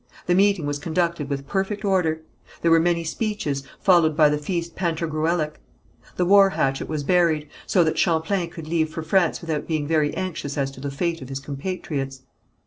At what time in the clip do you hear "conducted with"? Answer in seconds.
0.79-1.47